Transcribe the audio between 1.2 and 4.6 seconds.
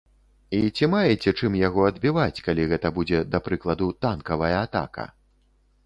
чым яго адбіваць, калі гэта будзе, да прыкладу, танкавая